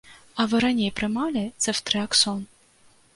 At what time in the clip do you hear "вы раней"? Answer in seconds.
0.53-0.91